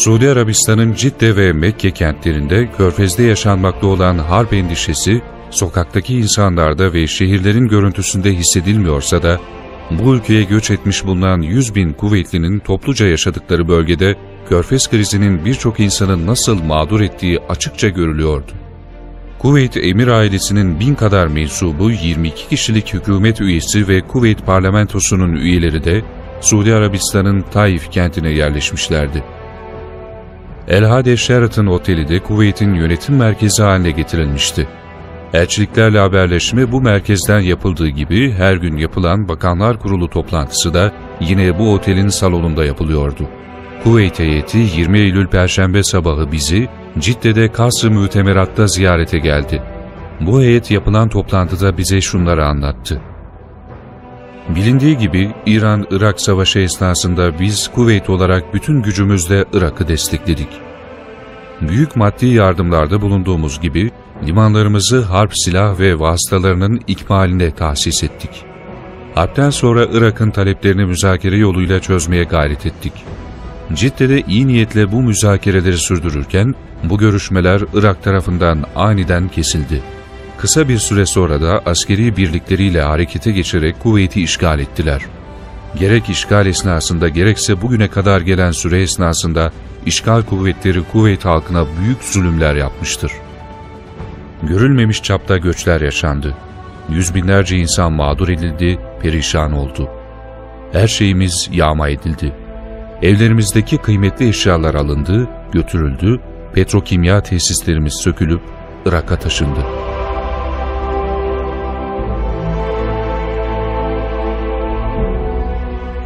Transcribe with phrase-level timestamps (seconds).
[0.00, 7.68] Suudi Arabistan'ın Cidde ve Mekke kentlerinde körfezde yaşanmakta olan harp endişesi, sokaktaki insanlarda ve şehirlerin
[7.68, 9.40] görüntüsünde hissedilmiyorsa da,
[9.90, 14.16] bu ülkeye göç etmiş bulunan 100 bin kuvvetlinin topluca yaşadıkları bölgede,
[14.48, 18.52] körfez krizinin birçok insanı nasıl mağdur ettiği açıkça görülüyordu.
[19.38, 26.02] Kuveyt Emir ailesinin bin kadar mensubu 22 kişilik hükümet üyesi ve Kuveyt parlamentosunun üyeleri de
[26.40, 29.24] Suudi Arabistan'ın Taif kentine yerleşmişlerdi.
[30.68, 34.68] El Hade Sheraton Oteli de Kuveyt'in yönetim merkezi haline getirilmişti.
[35.32, 41.72] Elçiliklerle haberleşme bu merkezden yapıldığı gibi her gün yapılan Bakanlar Kurulu toplantısı da yine bu
[41.72, 43.28] otelin salonunda yapılıyordu.
[43.84, 49.62] Kuveyt heyeti 20 Eylül Perşembe sabahı bizi Cidde'de Kasr-ı Mütemerat'ta ziyarete geldi.
[50.20, 53.00] Bu heyet yapılan toplantıda bize şunları anlattı.
[54.54, 60.48] Bilindiği gibi İran-Irak savaşı esnasında biz Kuveyt olarak bütün gücümüzle Irak'ı destekledik.
[61.60, 63.90] Büyük maddi yardımlarda bulunduğumuz gibi
[64.26, 68.30] limanlarımızı harp silah ve vasıtalarının ikmaline tahsis ettik.
[69.14, 72.92] Harpten sonra Irak'ın taleplerini müzakere yoluyla çözmeye gayret ettik.
[73.74, 79.82] Cidde'de iyi niyetle bu müzakereleri sürdürürken bu görüşmeler Irak tarafından aniden kesildi.
[80.40, 85.02] Kısa bir süre sonra da askeri birlikleriyle harekete geçerek Kuveyt'i işgal ettiler.
[85.78, 89.52] Gerek işgal esnasında gerekse bugüne kadar gelen süre esnasında
[89.86, 93.12] işgal kuvvetleri Kuveyt halkına büyük zulümler yapmıştır.
[94.42, 96.34] Görülmemiş çapta göçler yaşandı.
[96.88, 99.88] Yüz binlerce insan mağdur edildi, perişan oldu.
[100.72, 102.32] Her şeyimiz yağma edildi.
[103.02, 106.20] Evlerimizdeki kıymetli eşyalar alındı, götürüldü,
[106.54, 108.40] petrokimya tesislerimiz sökülüp
[108.86, 109.79] Irak'a taşındı.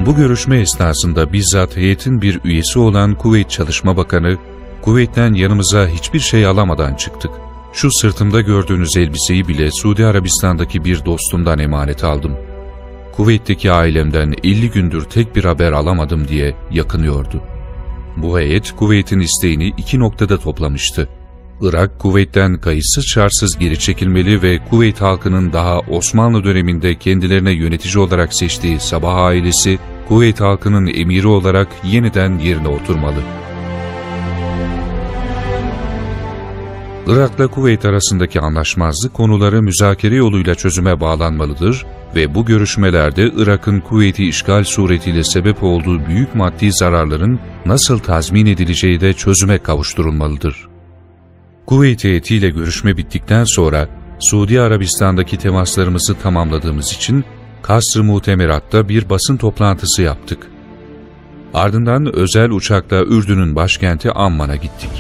[0.07, 4.37] Bu görüşme esnasında bizzat heyetin bir üyesi olan Kuveyt Çalışma Bakanı,
[4.83, 7.31] Kuveyt'ten yanımıza hiçbir şey alamadan çıktık.
[7.73, 12.37] Şu sırtımda gördüğünüz elbiseyi bile Suudi Arabistan'daki bir dostumdan emanet aldım.
[13.13, 17.43] Kuveyt'teki ailemden 50 gündür tek bir haber alamadım diye yakınıyordu.
[18.17, 21.09] Bu heyet Kuveyt'in isteğini iki noktada toplamıştı.
[21.61, 28.35] Irak, Kuveyt'ten kayıtsız şartsız geri çekilmeli ve Kuveyt halkının daha Osmanlı döneminde kendilerine yönetici olarak
[28.35, 29.79] seçtiği Sabah ailesi,
[30.09, 33.21] Kuveyt halkının emiri olarak yeniden yerine oturmalı.
[37.07, 44.65] Irak'la Kuveyt arasındaki anlaşmazlık konuları müzakere yoluyla çözüme bağlanmalıdır ve bu görüşmelerde Irak'ın Kuveyt'i işgal
[44.65, 50.69] suretiyle sebep olduğu büyük maddi zararların nasıl tazmin edileceği de çözüme kavuşturulmalıdır.
[51.67, 57.25] Kuveyt heyetiyle görüşme bittikten sonra Suudi Arabistan'daki temaslarımızı tamamladığımız için
[57.67, 60.47] Kasr-ı Mutemerat'ta bir basın toplantısı yaptık.
[61.55, 64.91] Ardından özel uçakla Ürdün'ün başkenti Amman'a gittik.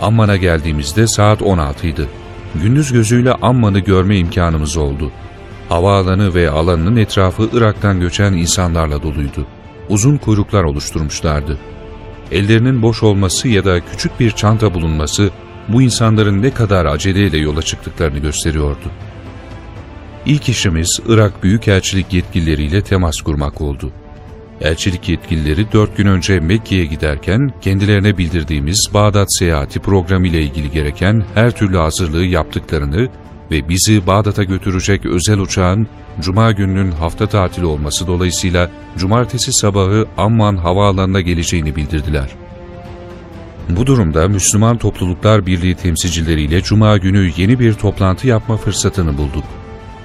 [0.00, 2.08] Amman'a geldiğimizde saat 16 idi.
[2.54, 5.12] Gündüz gözüyle Amman'ı görme imkanımız oldu.
[5.68, 9.46] Havaalanı ve alanının etrafı Irak'tan göçen insanlarla doluydu.
[9.88, 11.58] Uzun kuyruklar oluşturmuşlardı.
[12.32, 15.30] Ellerinin boş olması ya da küçük bir çanta bulunması
[15.68, 18.90] bu insanların ne kadar aceleyle yola çıktıklarını gösteriyordu.
[20.28, 23.92] İlk işimiz Irak Büyükelçilik yetkilileriyle temas kurmak oldu.
[24.60, 31.24] Elçilik yetkilileri dört gün önce Mekke'ye giderken kendilerine bildirdiğimiz Bağdat seyahati programı ile ilgili gereken
[31.34, 33.08] her türlü hazırlığı yaptıklarını
[33.50, 35.86] ve bizi Bağdat'a götürecek özel uçağın
[36.20, 42.28] Cuma gününün hafta tatili olması dolayısıyla Cumartesi sabahı Amman havaalanına geleceğini bildirdiler.
[43.68, 49.44] Bu durumda Müslüman Topluluklar Birliği temsilcileriyle Cuma günü yeni bir toplantı yapma fırsatını bulduk.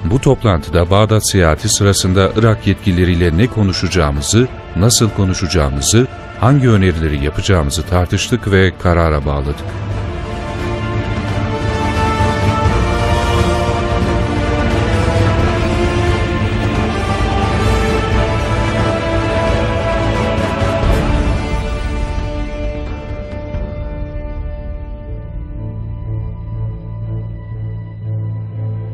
[0.06, 6.08] Bu toplantıda Bağdat seyahati sırasında Irak yetkilileriyle ne konuşacağımızı, nasıl konuşacağımızı,
[6.40, 9.66] hangi önerileri yapacağımızı tartıştık ve karara bağladık.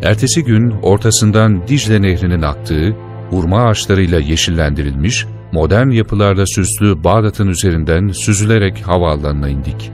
[0.09, 2.95] Ertesi gün ortasından Dicle Nehri'nin aktığı,
[3.29, 9.91] hurma ağaçlarıyla yeşillendirilmiş, modern yapılarla süslü Bağdat'ın üzerinden süzülerek havaalanına indik.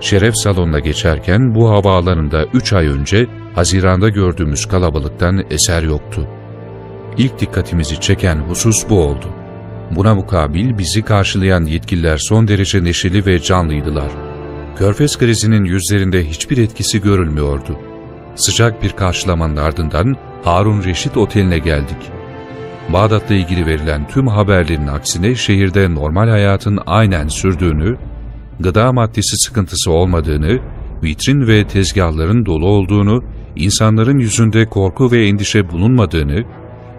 [0.00, 6.28] Şeref salonuna geçerken bu havaalanında 3 ay önce Haziran'da gördüğümüz kalabalıktan eser yoktu.
[7.18, 9.26] İlk dikkatimizi çeken husus bu oldu.
[9.90, 14.10] Buna mukabil bizi karşılayan yetkililer son derece neşeli ve canlıydılar.
[14.76, 17.91] Körfez krizinin yüzlerinde hiçbir etkisi görülmüyordu.
[18.34, 22.10] Sıcak bir karşılamanın ardından Harun Reşit Oteli'ne geldik.
[22.88, 27.96] Bağdat'la ilgili verilen tüm haberlerin aksine şehirde normal hayatın aynen sürdüğünü,
[28.60, 30.58] gıda maddesi sıkıntısı olmadığını,
[31.02, 33.24] vitrin ve tezgahların dolu olduğunu,
[33.56, 36.44] insanların yüzünde korku ve endişe bulunmadığını,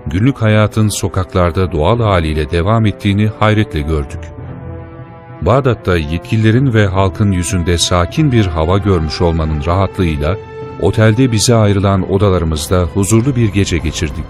[0.07, 4.19] günlük hayatın sokaklarda doğal haliyle devam ettiğini hayretle gördük.
[5.41, 10.37] Bağdat'ta yetkililerin ve halkın yüzünde sakin bir hava görmüş olmanın rahatlığıyla,
[10.83, 14.25] otelde bize ayrılan odalarımızda huzurlu bir gece geçirdik.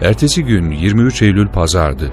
[0.00, 2.10] Ertesi gün 23 Eylül Pazardı.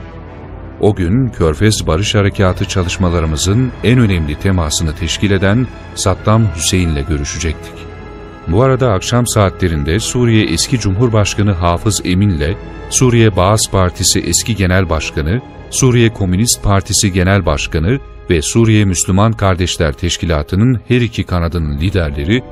[0.79, 7.73] O gün Körfez Barış Harekatı çalışmalarımızın en önemli temasını teşkil eden Saddam Hüseyin'le görüşecektik.
[8.47, 12.55] Bu arada akşam saatlerinde Suriye eski Cumhurbaşkanı Hafız Emin'le
[12.89, 17.99] Suriye Bağız Partisi eski Genel Başkanı, Suriye Komünist Partisi Genel Başkanı
[18.29, 22.43] ve Suriye Müslüman Kardeşler Teşkilatı'nın her iki kanadının liderleri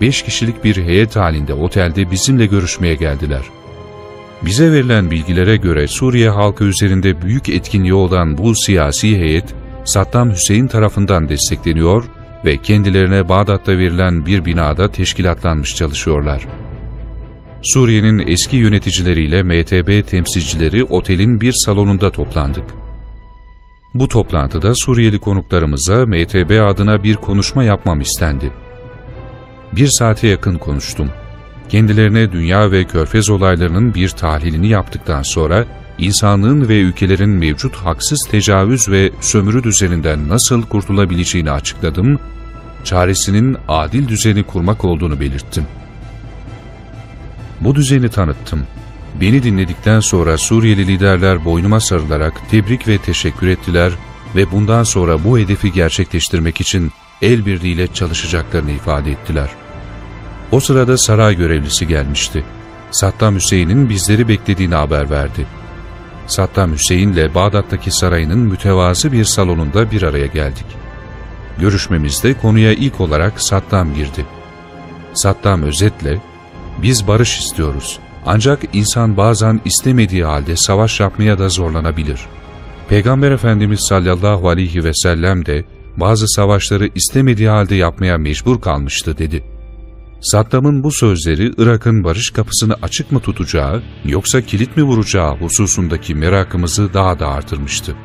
[0.00, 3.42] 5 kişilik bir heyet halinde otelde bizimle görüşmeye geldiler.
[4.42, 9.54] Bize verilen bilgilere göre Suriye halkı üzerinde büyük etkinliği olan bu siyasi heyet,
[9.84, 12.04] Saddam Hüseyin tarafından destekleniyor
[12.44, 16.46] ve kendilerine Bağdat'ta verilen bir binada teşkilatlanmış çalışıyorlar.
[17.62, 22.64] Suriye'nin eski yöneticileriyle MTB temsilcileri otelin bir salonunda toplandık.
[23.94, 28.52] Bu toplantıda Suriyeli konuklarımıza MTB adına bir konuşma yapmam istendi.
[29.72, 31.10] Bir saate yakın konuştum.
[31.68, 35.64] Kendilerine dünya ve körfez olaylarının bir tahlilini yaptıktan sonra
[35.98, 42.18] insanlığın ve ülkelerin mevcut haksız tecavüz ve sömürü düzeninden nasıl kurtulabileceğini açıkladım,
[42.84, 45.64] çaresinin adil düzeni kurmak olduğunu belirttim.
[47.60, 48.66] Bu düzeni tanıttım.
[49.20, 53.92] Beni dinledikten sonra Suriyeli liderler boynuma sarılarak tebrik ve teşekkür ettiler
[54.36, 56.92] ve bundan sonra bu hedefi gerçekleştirmek için
[57.22, 59.50] el birliğiyle çalışacaklarını ifade ettiler.
[60.52, 62.44] O sırada saray görevlisi gelmişti.
[62.90, 65.46] Saddam Hüseyin'in bizleri beklediğini haber verdi.
[66.26, 70.66] Saddam Hüseyin ile Bağdat'taki sarayının mütevazı bir salonunda bir araya geldik.
[71.58, 74.26] Görüşmemizde konuya ilk olarak Saddam girdi.
[75.14, 76.20] Saddam özetle,
[76.82, 77.98] biz barış istiyoruz.
[78.26, 82.20] Ancak insan bazen istemediği halde savaş yapmaya da zorlanabilir.
[82.88, 85.64] Peygamber Efendimiz sallallahu aleyhi ve sellem de
[85.96, 89.44] bazı savaşları istemediği halde yapmaya mecbur kalmıştı dedi.
[90.20, 96.94] Saddam'ın bu sözleri Irak'ın barış kapısını açık mı tutacağı yoksa kilit mi vuracağı hususundaki merakımızı
[96.94, 97.96] daha da artırmıştı.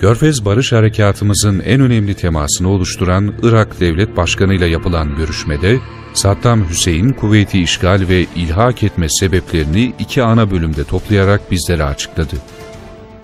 [0.00, 5.78] Körfez Barış Harekatımızın en önemli temasını oluşturan Irak Devlet Başkanı ile yapılan görüşmede
[6.14, 12.36] Saddam Hüseyin kuvveti işgal ve ilhak etme sebeplerini iki ana bölümde toplayarak bizlere açıkladı.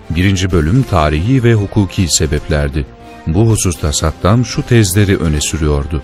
[0.09, 2.85] Birinci bölüm tarihi ve hukuki sebeplerdi.
[3.27, 6.01] Bu hususta Saddam şu tezleri öne sürüyordu.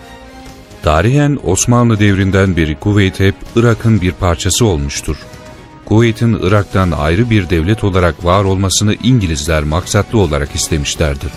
[0.83, 5.17] Tarihen Osmanlı devrinden beri Kuveyt hep Irak'ın bir parçası olmuştur.
[5.85, 11.31] Kuveyt'in Irak'tan ayrı bir devlet olarak var olmasını İngilizler maksatlı olarak istemişlerdir.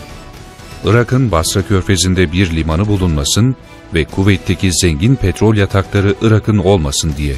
[0.85, 3.57] Irak'ın Basra körfezinde bir limanı bulunmasın
[3.95, 7.35] ve Kuveyt'teki zengin petrol yatakları Irak'ın olmasın diye.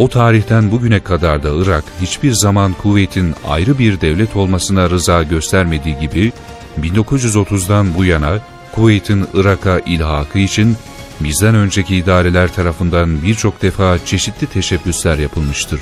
[0.00, 5.98] O tarihten bugüne kadar da Irak hiçbir zaman Kuveyt'in ayrı bir devlet olmasına rıza göstermediği
[5.98, 6.32] gibi
[6.80, 8.38] 1930'dan bu yana
[8.72, 10.76] Kuveyt'in Irak'a ilhakı için
[11.20, 15.80] bizden önceki idareler tarafından birçok defa çeşitli teşebbüsler yapılmıştır.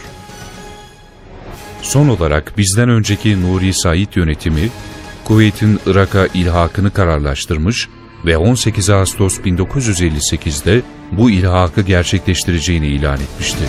[1.83, 4.71] Son olarak bizden önceki Nuri Said yönetimi,
[5.25, 7.89] Kuveyt'in Irak'a ilhakını kararlaştırmış
[8.27, 10.83] ve 18 Ağustos 1958'de
[11.13, 13.65] bu ilhakı gerçekleştireceğini ilan etmişti.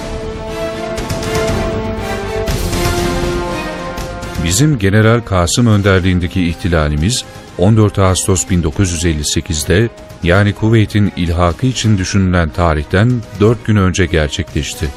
[4.50, 7.25] Bizim General Kasım önderliğindeki ihtilalimiz
[7.58, 9.89] 14 Ağustos 1958'de
[10.24, 14.89] yani Kuveyt'in ilhakı için düşünülen tarihten 4 gün önce gerçekleşti.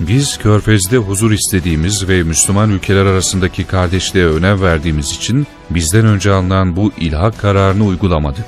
[0.00, 6.76] Biz Körfez'de huzur istediğimiz ve Müslüman ülkeler arasındaki kardeşliğe önem verdiğimiz için bizden önce alınan
[6.76, 8.46] bu ilhak kararını uygulamadık.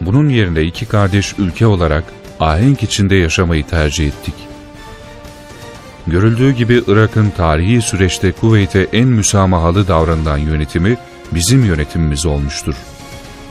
[0.00, 2.04] Bunun yerine iki kardeş ülke olarak
[2.40, 4.55] ahenk içinde yaşamayı tercih ettik.
[6.06, 10.96] Görüldüğü gibi Irak'ın tarihi süreçte Kuveyt'e en müsamahalı davranılan yönetimi
[11.32, 12.74] bizim yönetimimiz olmuştur.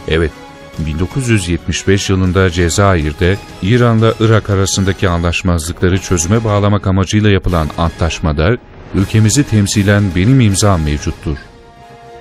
[0.07, 0.31] Evet,
[0.79, 8.57] 1975 yılında Cezayir'de İran'la Irak arasındaki anlaşmazlıkları çözüme bağlamak amacıyla yapılan antlaşmada
[8.93, 11.37] ülkemizi temsilen benim imzam mevcuttur.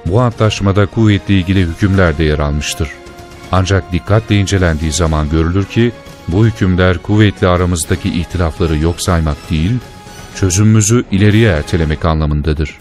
[0.06, 2.88] Bu antlaşmada kuvvetle ilgili hükümler de yer almıştır.
[3.52, 5.92] Ancak dikkatle incelendiği zaman görülür ki
[6.28, 9.72] bu hükümler kuvvetle aramızdaki ihtilafları yok saymak değil,
[10.36, 12.78] çözümümüzü ileriye ertelemek anlamındadır.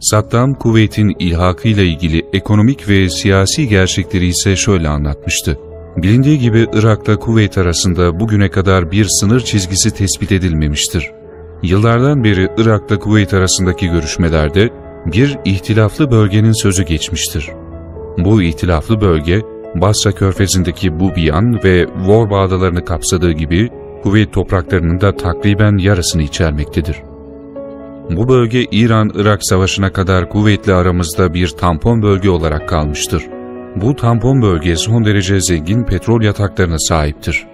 [0.00, 5.58] Saddam, Kuveyt'in ilhakıyla ilgili ekonomik ve siyasi gerçekleri ise şöyle anlatmıştı.
[5.96, 11.10] Bilindiği gibi Irak'la Kuveyt arasında bugüne kadar bir sınır çizgisi tespit edilmemiştir.
[11.62, 14.70] Yıllardan beri Irak'la Kuveyt arasındaki görüşmelerde
[15.06, 17.50] bir ihtilaflı bölgenin sözü geçmiştir.
[18.18, 19.42] Bu ihtilaflı bölge,
[19.80, 23.70] Basra Körfezi'ndeki Bubiyan ve Vorba adalarını kapsadığı gibi
[24.02, 26.96] Kuveyt topraklarının da takriben yarısını içermektedir.
[28.10, 33.22] Bu bölge İran-Irak savaşına kadar kuvvetli aramızda bir tampon bölge olarak kalmıştır.
[33.76, 37.46] Bu tampon bölge son derece zengin petrol yataklarına sahiptir.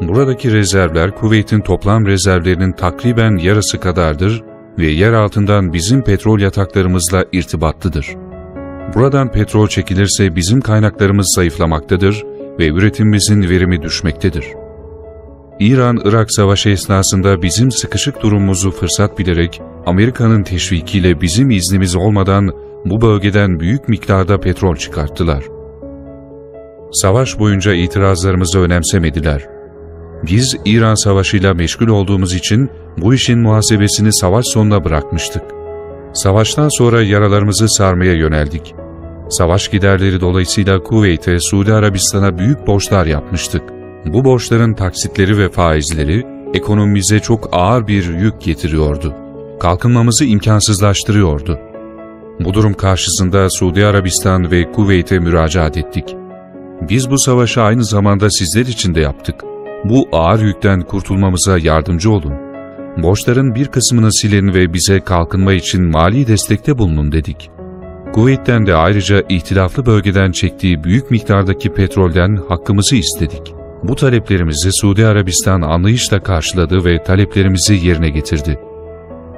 [0.00, 4.42] Buradaki rezervler Kuveyt'in toplam rezervlerinin takriben yarısı kadardır
[4.78, 8.25] ve yer altından bizim petrol yataklarımızla irtibatlıdır.
[8.94, 12.24] Buradan petrol çekilirse bizim kaynaklarımız zayıflamaktadır
[12.58, 14.46] ve üretimimizin verimi düşmektedir.
[15.60, 22.50] İran-Irak savaşı esnasında bizim sıkışık durumumuzu fırsat bilerek Amerika'nın teşvikiyle bizim iznimiz olmadan
[22.84, 25.44] bu bölgeden büyük miktarda petrol çıkarttılar.
[26.92, 29.48] Savaş boyunca itirazlarımızı önemsemediler.
[30.22, 35.42] Biz İran savaşıyla meşgul olduğumuz için bu işin muhasebesini savaş sonuna bırakmıştık.
[36.12, 38.74] Savaştan sonra yaralarımızı sarmaya yöneldik.
[39.30, 43.62] Savaş giderleri dolayısıyla Kuveyt'e, Suudi Arabistan'a büyük borçlar yapmıştık.
[44.06, 49.14] Bu borçların taksitleri ve faizleri ekonomimize çok ağır bir yük getiriyordu.
[49.60, 51.58] Kalkınmamızı imkansızlaştırıyordu.
[52.40, 56.16] Bu durum karşısında Suudi Arabistan ve Kuveyt'e müracaat ettik.
[56.80, 59.34] Biz bu savaşı aynı zamanda sizler için de yaptık.
[59.84, 62.45] Bu ağır yükten kurtulmamıza yardımcı olun.
[62.96, 67.50] Borçların bir kısmını silin ve bize kalkınma için mali destekte bulunun dedik.
[68.12, 73.54] Kuveyt'ten de ayrıca ihtilaflı bölgeden çektiği büyük miktardaki petrolden hakkımızı istedik.
[73.82, 78.58] Bu taleplerimizi Suudi Arabistan anlayışla karşıladı ve taleplerimizi yerine getirdi.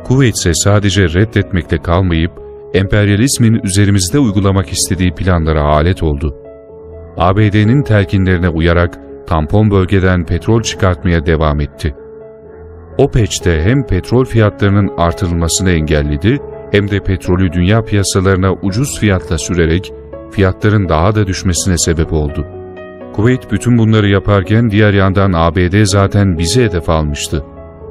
[0.05, 2.33] Kuveyt ise sadece reddetmekle kalmayıp,
[2.75, 6.37] emperyalizmin üzerimizde uygulamak istediği planlara alet oldu.
[7.17, 11.95] ABD'nin telkinlerine uyarak tampon bölgeden petrol çıkartmaya devam etti.
[12.99, 16.39] OPEC'te hem petrol fiyatlarının artırılmasını engelledi,
[16.73, 19.93] hem de petrolü dünya piyasalarına ucuz fiyatla sürerek
[20.31, 22.47] fiyatların daha da düşmesine sebep oldu.
[23.13, 27.45] Kuveyt bütün bunları yaparken diğer yandan ABD zaten bizi hedef almıştı.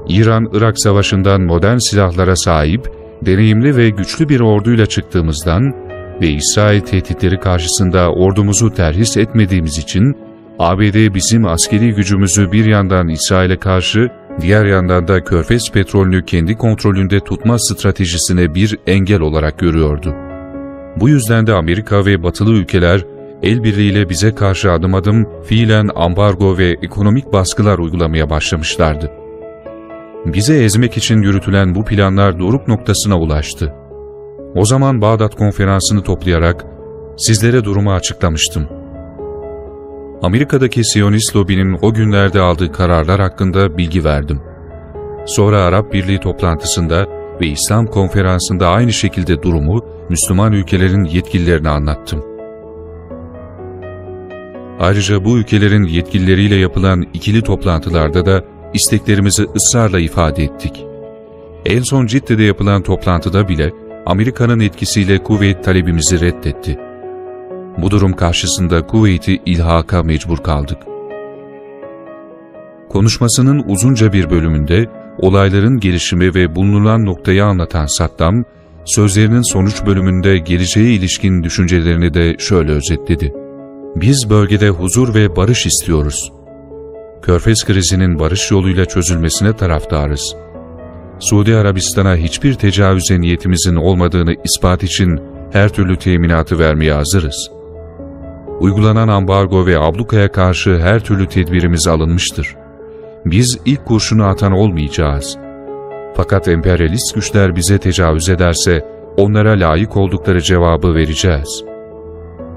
[0.10, 5.74] İran-Irak savaşından modern silahlara sahip, deneyimli ve güçlü bir orduyla çıktığımızdan
[6.22, 10.18] ve İsrail tehditleri karşısında ordumuzu terhis etmediğimiz için
[10.60, 14.10] ABD bizim askeri gücümüzü bir yandan İsrail'e karşı,
[14.42, 20.16] diğer yandan da Körfez petrolünü kendi kontrolünde tutma stratejisine bir engel olarak görüyordu.
[21.00, 23.06] Bu yüzden de Amerika ve batılı ülkeler
[23.44, 29.12] el birliğiyle bize karşı adım adım fiilen ambargo ve ekonomik baskılar uygulamaya başlamışlardı.
[30.26, 33.74] Bize ezmek için yürütülen bu planlar doruk noktasına ulaştı.
[34.56, 36.66] O zaman Bağdat konferansını toplayarak
[37.18, 38.68] sizlere durumu açıklamıştım.
[40.22, 44.42] Amerika'daki Siyonist lobinin o günlerde aldığı kararlar hakkında bilgi verdim.
[45.26, 47.08] Sonra Arap Birliği toplantısında
[47.42, 52.24] ve İslam konferansında aynı şekilde durumu Müslüman ülkelerin yetkililerine anlattım.
[54.80, 58.44] Ayrıca bu ülkelerin yetkilileriyle yapılan ikili toplantılarda da
[58.74, 60.86] isteklerimizi ısrarla ifade ettik.
[61.66, 63.72] En son Cidde'de yapılan toplantıda bile
[64.06, 66.87] Amerika'nın etkisiyle Kuveyt talebimizi reddetti.
[67.78, 70.78] Bu durum karşısında Kuveyt'i ilhaka mecbur kaldık.
[72.90, 74.86] Konuşmasının uzunca bir bölümünde
[75.20, 78.44] olayların gelişimi ve bulunulan noktayı anlatan Saddam,
[78.86, 83.34] sözlerinin sonuç bölümünde geleceğe ilişkin düşüncelerini de şöyle özetledi.
[83.96, 86.32] Biz bölgede huzur ve barış istiyoruz.
[87.22, 90.36] Körfez krizinin barış yoluyla çözülmesine taraftarız.
[91.20, 95.20] Suudi Arabistan'a hiçbir tecavüze niyetimizin olmadığını ispat için
[95.52, 97.57] her türlü teminatı vermeye hazırız.
[98.60, 102.56] Uygulanan ambargo ve ablukaya karşı her türlü tedbirimiz alınmıştır.
[103.26, 105.38] Biz ilk kurşunu atan olmayacağız.
[106.16, 108.86] Fakat emperyalist güçler bize tecavüz ederse
[109.18, 111.64] onlara layık oldukları cevabı vereceğiz.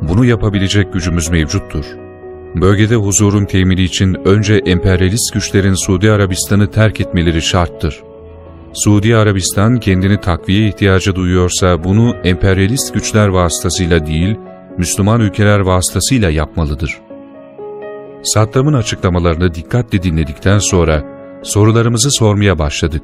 [0.02, 1.84] Bunu yapabilecek gücümüz mevcuttur.
[2.54, 8.02] Bölgede huzurun temini için önce emperyalist güçlerin Suudi Arabistan'ı terk etmeleri şarttır.
[8.72, 14.36] Suudi Arabistan kendini takviye ihtiyacı duyuyorsa bunu emperyalist güçler vasıtasıyla değil,
[14.78, 17.00] Müslüman ülkeler vasıtasıyla yapmalıdır.
[18.22, 21.04] Saddam'ın açıklamalarını dikkatle dinledikten sonra
[21.42, 23.02] sorularımızı sormaya başladık.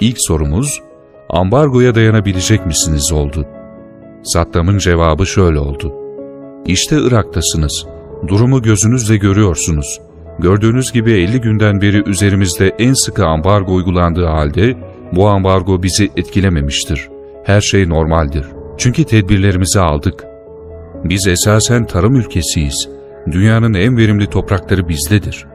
[0.00, 0.82] İlk sorumuz,
[1.28, 3.46] ambargoya dayanabilecek misiniz oldu.
[4.24, 5.94] Saddam'ın cevabı şöyle oldu.
[6.66, 7.86] İşte Irak'tasınız.
[8.28, 10.00] Durumu gözünüzle görüyorsunuz.
[10.38, 14.76] Gördüğünüz gibi 50 günden beri üzerimizde en sıkı ambargo uygulandığı halde
[15.12, 17.08] bu ambargo bizi etkilememiştir.
[17.44, 18.46] Her şey normaldir.
[18.78, 20.31] Çünkü tedbirlerimizi aldık.
[21.04, 22.88] Biz esasen tarım ülkesiyiz.
[23.32, 25.46] Dünyanın en verimli toprakları bizdedir.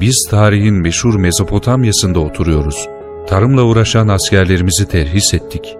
[0.00, 2.88] Biz tarihin meşhur Mezopotamya'sında oturuyoruz.
[3.26, 5.76] Tarımla uğraşan askerlerimizi terhis ettik.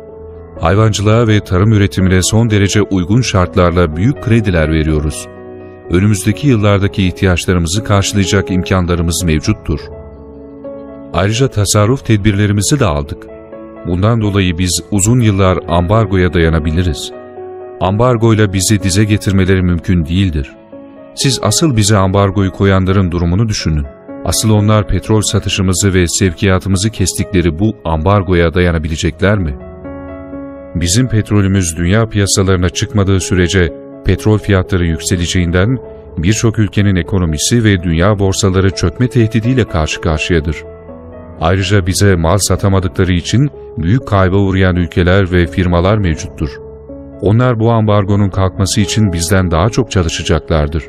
[0.60, 5.28] Hayvancılığa ve tarım üretimine son derece uygun şartlarla büyük krediler veriyoruz.
[5.90, 9.80] Önümüzdeki yıllardaki ihtiyaçlarımızı karşılayacak imkanlarımız mevcuttur.
[11.12, 13.26] Ayrıca tasarruf tedbirlerimizi de aldık.
[13.86, 17.21] Bundan dolayı biz uzun yıllar ambargoya dayanabiliriz.
[17.82, 20.52] Ambargoyla bizi dize getirmeleri mümkün değildir.
[21.14, 23.86] Siz asıl bize ambargoyu koyanların durumunu düşünün.
[24.24, 29.56] Asıl onlar petrol satışımızı ve sevkiyatımızı kestikleri bu ambargoya dayanabilecekler mi?
[30.74, 33.72] Bizim petrolümüz dünya piyasalarına çıkmadığı sürece
[34.04, 35.78] petrol fiyatları yükseleceğinden
[36.18, 40.56] birçok ülkenin ekonomisi ve dünya borsaları çökme tehdidiyle karşı karşıyadır.
[41.40, 46.71] Ayrıca bize mal satamadıkları için büyük kayba uğrayan ülkeler ve firmalar mevcuttur.
[47.22, 50.84] Onlar bu ambargonun kalkması için bizden daha çok çalışacaklardır.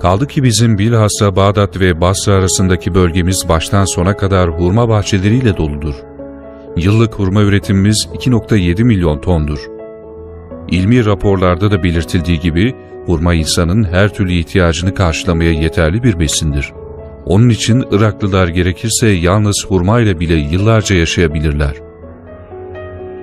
[0.00, 5.94] Kaldı ki bizim bilhassa Bağdat ve Basra arasındaki bölgemiz baştan sona kadar hurma bahçeleriyle doludur.
[6.76, 9.58] Yıllık hurma üretimimiz 2.7 milyon tondur.
[10.68, 12.74] İlmi raporlarda da belirtildiği gibi
[13.06, 16.72] hurma insanın her türlü ihtiyacını karşılamaya yeterli bir besindir.
[17.26, 21.89] Onun için Iraklılar gerekirse yalnız hurma ile bile yıllarca yaşayabilirler.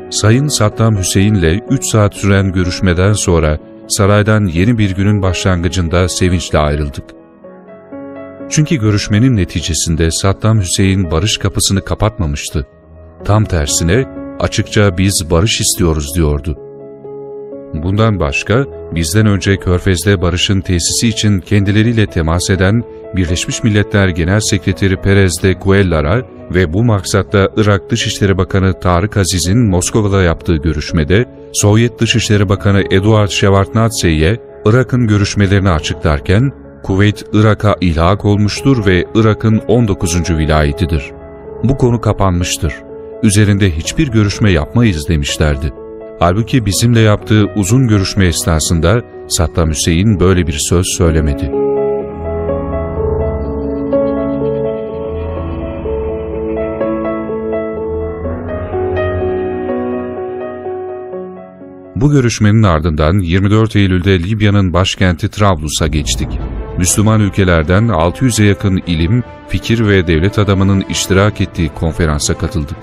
[0.09, 7.03] Sayın Saddam Hüseyin'le 3 saat süren görüşmeden sonra saraydan yeni bir günün başlangıcında sevinçle ayrıldık.
[8.49, 12.67] Çünkü görüşmenin neticesinde Saddam Hüseyin barış kapısını kapatmamıştı.
[13.25, 14.05] Tam tersine
[14.39, 16.57] açıkça biz barış istiyoruz diyordu.
[17.73, 18.65] Bundan başka
[18.95, 22.83] bizden önce Körfez'de barışın tesisi için kendileriyle temas eden
[23.15, 29.69] Birleşmiş Milletler Genel Sekreteri Perez de Cuellar'a ve bu maksatta Irak Dışişleri Bakanı Tarık Aziz'in
[29.69, 36.51] Moskova'da yaptığı görüşmede Sovyet Dışişleri Bakanı Eduard Shevardnadze'ye Irak'ın görüşmelerini açıklarken
[36.83, 40.29] Kuveyt Irak'a ilhak olmuştur ve Irak'ın 19.
[40.29, 41.11] vilayetidir.
[41.63, 42.73] Bu konu kapanmıştır.
[43.23, 45.73] Üzerinde hiçbir görüşme yapmayız demişlerdi.
[46.19, 51.51] Halbuki bizimle yaptığı uzun görüşme esnasında Saddam Hüseyin böyle bir söz söylemedi.
[62.07, 66.27] Bu görüşmenin ardından 24 Eylül'de Libya'nın başkenti Trablus'a geçtik.
[66.77, 72.77] Müslüman ülkelerden 600'e yakın ilim, fikir ve devlet adamının iştirak ettiği konferansa katıldık.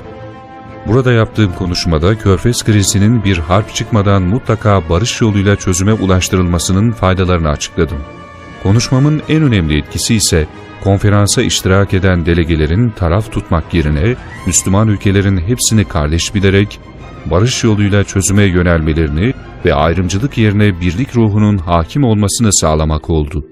[0.87, 7.99] Burada yaptığım konuşmada Körfez krizinin bir harp çıkmadan mutlaka barış yoluyla çözüme ulaştırılmasının faydalarını açıkladım.
[8.63, 10.47] Konuşmamın en önemli etkisi ise
[10.83, 16.81] konferansa iştirak eden delegelerin taraf tutmak yerine Müslüman ülkelerin hepsini kardeş bilerek
[17.31, 19.35] barış yoluyla çözüme yönelmelerini
[19.65, 23.45] ve ayrımcılık yerine birlik ruhunun hakim olmasını sağlamak oldu.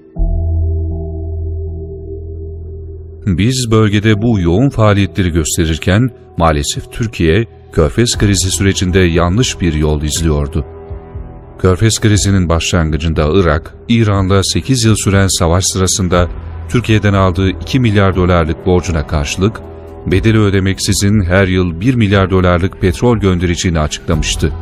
[3.25, 10.65] Biz bölgede bu yoğun faaliyetleri gösterirken maalesef Türkiye, Körfez krizi sürecinde yanlış bir yol izliyordu.
[11.59, 16.29] Körfez krizinin başlangıcında Irak, İran'la 8 yıl süren savaş sırasında
[16.69, 19.61] Türkiye'den aldığı 2 milyar dolarlık borcuna karşılık
[20.07, 24.53] bedeli ödemeksizin her yıl 1 milyar dolarlık petrol göndereceğini açıklamıştı.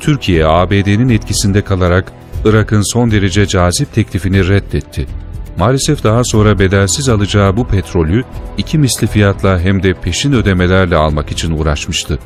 [0.00, 2.12] Türkiye, ABD'nin etkisinde kalarak
[2.44, 5.06] Irak'ın son derece cazip teklifini reddetti.
[5.58, 8.24] Maalesef daha sonra bedelsiz alacağı bu petrolü
[8.58, 12.18] iki misli fiyatla hem de peşin ödemelerle almak için uğraşmıştı.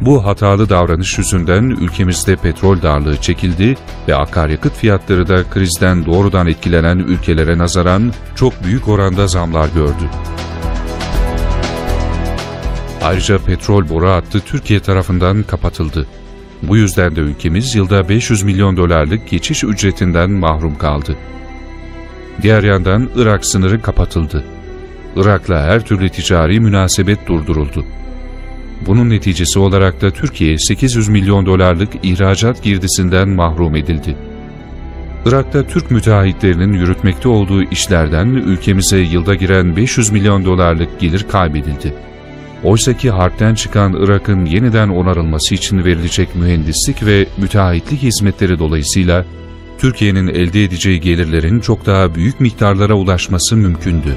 [0.00, 3.76] Bu hatalı davranış yüzünden ülkemizde petrol darlığı çekildi
[4.08, 10.10] ve akaryakıt fiyatları da krizden doğrudan etkilenen ülkelere nazaran çok büyük oranda zamlar gördü.
[13.04, 16.06] Ayrıca petrol boru hattı Türkiye tarafından kapatıldı.
[16.62, 21.16] Bu yüzden de ülkemiz yılda 500 milyon dolarlık geçiş ücretinden mahrum kaldı.
[22.42, 24.44] Diğer yandan Irak sınırı kapatıldı.
[25.16, 27.84] Irak'la her türlü ticari münasebet durduruldu.
[28.86, 34.16] Bunun neticesi olarak da Türkiye 800 milyon dolarlık ihracat girdisinden mahrum edildi.
[35.26, 41.94] Irak'ta Türk müteahhitlerinin yürütmekte olduğu işlerden ülkemize yılda giren 500 milyon dolarlık gelir kaybedildi.
[42.64, 49.24] Oysaki harpten çıkan Irak'ın yeniden onarılması için verilecek mühendislik ve müteahhitlik hizmetleri dolayısıyla
[49.78, 54.16] Türkiye'nin elde edeceği gelirlerin çok daha büyük miktarlara ulaşması mümkündü.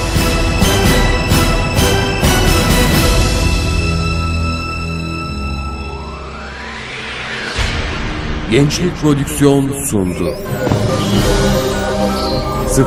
[8.51, 10.35] Gençlik Prodüksiyon sundu.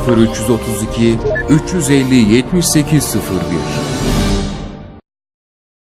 [0.08, 3.93] 0332 350 7801